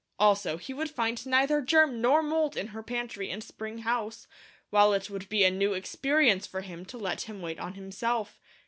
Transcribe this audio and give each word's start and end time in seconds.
Also, 0.17 0.57
he 0.57 0.73
would 0.73 0.89
find 0.89 1.23
neither 1.27 1.61
germ 1.61 2.01
nor 2.01 2.23
mould 2.23 2.57
in 2.57 2.69
her 2.69 2.81
pantry 2.81 3.29
and 3.29 3.43
spring 3.43 3.77
house, 3.83 4.25
while 4.71 4.93
it 4.93 5.11
would 5.11 5.29
be 5.29 5.43
a 5.43 5.51
new 5.51 5.73
experience 5.75 6.47
for 6.47 6.61
him 6.61 6.83
to 6.83 6.97
let 6.97 7.21
him 7.29 7.39
wait 7.39 7.59
on 7.59 7.75
himself. 7.75 8.39